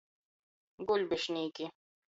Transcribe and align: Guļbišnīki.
Guļbišnīki. 0.93 1.73